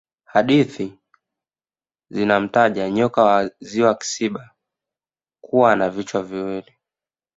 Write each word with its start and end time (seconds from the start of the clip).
hadithi 0.25 0.99
zinamtaja 2.09 2.89
nyoka 2.89 3.23
wa 3.23 3.51
ziwa 3.59 3.95
kisiba 3.95 4.51
kuwa 5.43 5.71
ana 5.71 5.89
vichwa 5.89 6.23
viwili 6.23 6.71